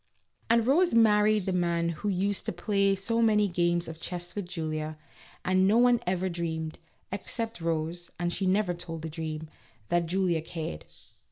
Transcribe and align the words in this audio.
And 0.49 0.65
Rose 0.65 0.95
married 0.95 1.45
the 1.45 1.53
man 1.53 1.89
who 1.89 2.09
used 2.09 2.47
to 2.47 2.51
play 2.51 2.95
so 2.95 3.21
many 3.21 3.47
games 3.47 3.87
of 3.87 4.01
chess 4.01 4.33
with 4.33 4.47
Julia, 4.47 4.97
and 5.45 5.67
no 5.67 5.77
one 5.77 6.01
ever 6.07 6.27
dreamed 6.27 6.79
(except 7.11 7.61
Rose, 7.61 8.09
and 8.17 8.33
she 8.33 8.47
never 8.47 8.73
told 8.73 9.03
the 9.03 9.09
dream) 9.11 9.47
that 9.89 10.07
Julia 10.07 10.41
cared. 10.41 10.85